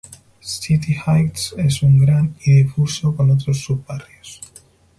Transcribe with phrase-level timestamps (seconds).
[0.41, 4.41] City Heights es un gran y difuso, con otros sub-barrios.